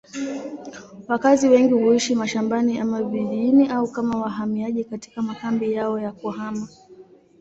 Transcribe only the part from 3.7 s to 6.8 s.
kama wahamiaji katika makambi yao ya kuhama.